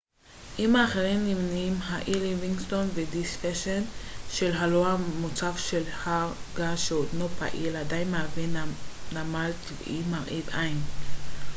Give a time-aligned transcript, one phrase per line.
[0.57, 3.81] עם האחרים נמנים האי ליווינגסטון ודיספשן
[4.31, 8.65] שם הלוע המוצף של הר געש שעודנו פעיל עדיין מהווה
[9.13, 10.77] נמל טבעי מרהיב עין